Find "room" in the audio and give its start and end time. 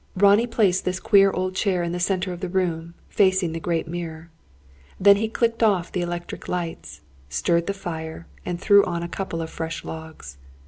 2.49-2.95